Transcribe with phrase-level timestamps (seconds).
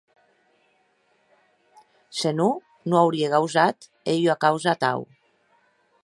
[2.19, 2.53] Se non,
[2.89, 3.77] non aurie gausat
[4.09, 4.99] hèr ua causa atau.